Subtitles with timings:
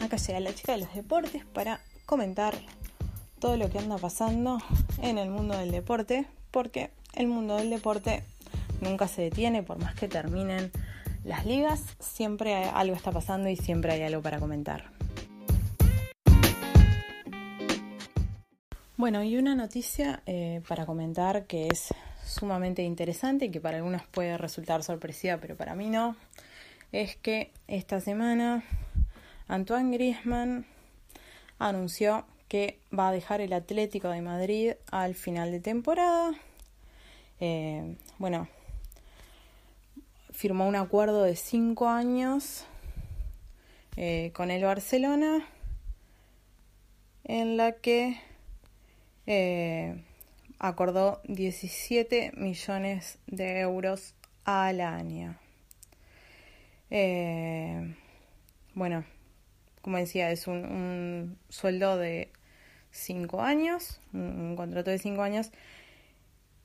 [0.00, 2.54] Acá llega la chica de los deportes para comentar
[3.38, 4.58] todo lo que anda pasando
[5.02, 8.24] en el mundo del deporte, porque el mundo del deporte
[8.80, 10.70] nunca se detiene, por más que terminen
[11.24, 14.90] las ligas, siempre algo está pasando y siempre hay algo para comentar.
[18.96, 21.94] Bueno, y una noticia eh, para comentar que es
[22.24, 26.16] sumamente interesante y que para algunos puede resultar sorpresiva, pero para mí no,
[26.90, 28.64] es que esta semana
[29.48, 30.66] Antoine Griezmann
[31.58, 36.32] anunció que va a dejar el Atlético de Madrid al final de temporada.
[37.40, 38.46] Eh, bueno,
[40.32, 42.66] firmó un acuerdo de cinco años
[43.96, 45.46] eh, con el Barcelona
[47.24, 48.20] en la que
[49.26, 50.04] eh,
[50.58, 55.38] acordó 17 millones de euros al año.
[58.74, 59.04] bueno,
[59.88, 62.30] como decía, es un, sueldo de
[62.90, 65.50] cinco años, un, contrato de cinco años,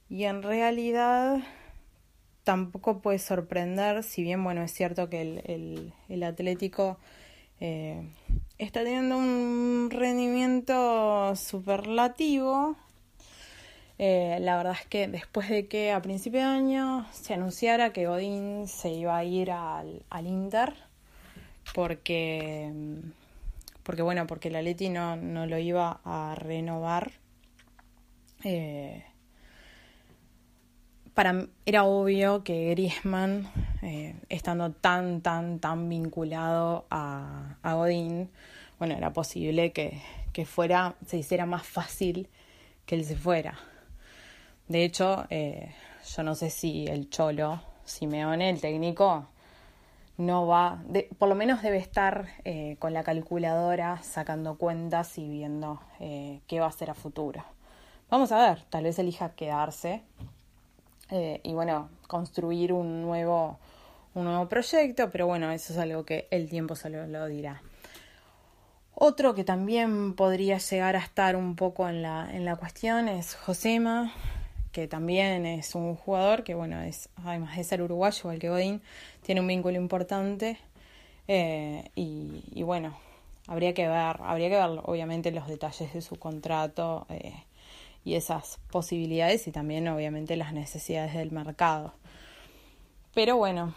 [0.10, 1.38] y en realidad
[2.44, 5.22] tampoco puede sorprender, si bien, bueno, es cierto que
[6.10, 6.98] el, Atlético
[7.62, 8.10] eh,
[8.58, 12.76] está teniendo un rendimiento superlativo.
[14.00, 18.06] Eh, la verdad es que después de que a principio de año se anunciara que
[18.06, 20.74] Godín se iba a ir al Inter,
[21.73, 22.72] porque,
[23.83, 27.12] porque bueno, porque la Leti no, no lo iba a renovar.
[28.44, 29.03] Eh,
[31.13, 33.47] para era obvio que Griezmann,
[33.81, 38.29] eh, estando tan, tan, tan vinculado a, a Godín,
[38.79, 40.02] bueno, era posible que,
[40.34, 42.28] que, fuera, se hiciera más fácil
[42.85, 43.57] que él se fuera.
[44.68, 45.73] De hecho, eh,
[46.16, 49.28] yo no sé si el Cholo, Simeone, el técnico,
[50.18, 50.84] no va,
[51.18, 56.59] por lo menos debe estar eh, con la calculadora sacando cuentas y viendo eh, qué
[56.59, 57.44] va a hacer a futuro.
[58.09, 60.03] Vamos a ver, tal vez elija quedarse
[61.09, 63.57] eh, y bueno, construir un nuevo,
[64.13, 67.62] un nuevo proyecto, pero bueno, eso es algo que el tiempo solo lo dirá.
[68.96, 73.34] Otro que también podría llegar a estar un poco en la, en la cuestión es
[73.34, 74.13] Josema,
[74.73, 78.81] que también es un jugador que, bueno, es, además de ser uruguayo, igual que Godín,
[79.22, 80.57] tiene un vínculo importante.
[81.28, 82.97] Eh, y, bueno,
[83.47, 87.35] habría que ver, habría que ver obviamente los detalles de su contrato eh,
[88.03, 91.94] y esas posibilidades y también obviamente las necesidades del mercado.
[93.13, 93.75] Pero bueno,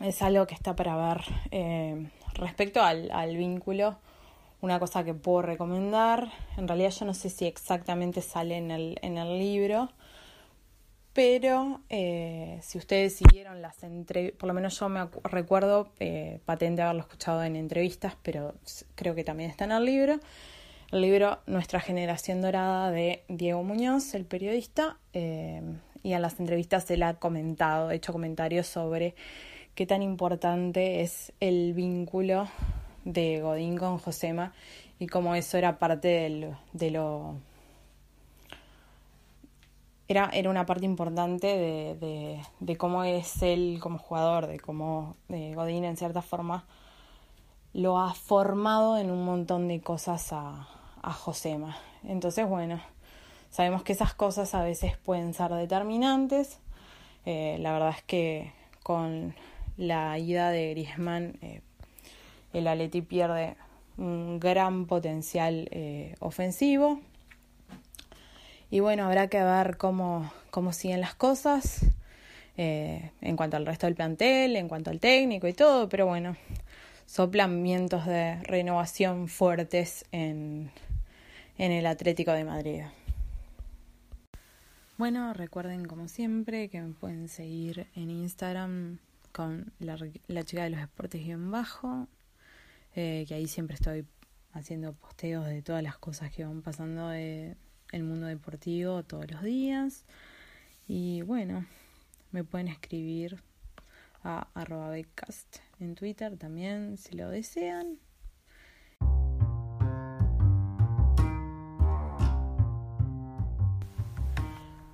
[0.00, 1.22] es algo que está para ver.
[1.52, 3.98] Eh, respecto al, al vínculo,
[4.60, 8.98] una cosa que puedo recomendar, en realidad yo no sé si exactamente sale en el,
[9.02, 9.90] en el libro,
[11.12, 16.82] pero eh, si ustedes siguieron las entrevistas, por lo menos yo me recuerdo eh, patente
[16.82, 18.54] haberlo escuchado en entrevistas, pero
[18.94, 20.20] creo que también está en el libro.
[20.92, 25.62] El libro Nuestra generación dorada de Diego Muñoz, el periodista, eh,
[26.02, 29.14] y en las entrevistas él ha comentado, hecho comentarios sobre
[29.74, 32.48] qué tan importante es el vínculo
[33.04, 34.52] de Godín con Josema
[34.98, 36.08] y como eso era parte
[36.72, 37.36] de lo...
[40.08, 45.14] Era, era una parte importante de, de, de, cómo es él como jugador, de cómo
[45.28, 46.66] Godín en cierta forma
[47.72, 50.68] lo ha formado en un montón de cosas a,
[51.02, 51.76] a Josema.
[52.02, 52.80] Entonces, bueno,
[53.50, 56.58] sabemos que esas cosas a veces pueden ser determinantes.
[57.24, 58.52] Eh, la verdad es que
[58.82, 59.34] con
[59.76, 61.62] la ida de Griezmann eh,
[62.52, 63.56] el Atleti pierde
[63.96, 67.00] un gran potencial eh, ofensivo.
[68.70, 71.84] Y bueno, habrá que ver cómo, cómo siguen las cosas
[72.56, 76.36] eh, en cuanto al resto del plantel, en cuanto al técnico y todo, pero bueno,
[77.06, 80.70] soplan vientos de renovación fuertes en,
[81.58, 82.82] en el Atlético de Madrid.
[84.96, 88.98] Bueno, recuerden como siempre que me pueden seguir en Instagram
[89.32, 89.98] con la,
[90.28, 92.06] la chica de los deportes en bajo
[92.94, 94.06] eh, que ahí siempre estoy
[94.52, 97.56] haciendo posteos de todas las cosas que van pasando en
[97.92, 100.04] el mundo deportivo todos los días.
[100.88, 101.66] Y bueno,
[102.32, 103.42] me pueden escribir
[104.22, 107.98] a arroba becast en Twitter también si lo desean.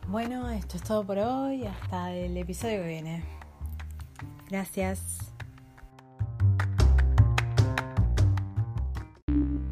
[0.08, 1.66] Bueno, esto es todo por hoy.
[1.66, 3.25] Hasta el episodio que viene.
[4.48, 5.36] Gracias.